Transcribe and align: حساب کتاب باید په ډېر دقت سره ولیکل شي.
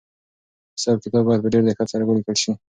حساب 0.77 0.97
کتاب 1.05 1.23
باید 1.27 1.43
په 1.43 1.49
ډېر 1.53 1.63
دقت 1.69 1.87
سره 1.93 2.03
ولیکل 2.05 2.35
شي. 2.43 2.51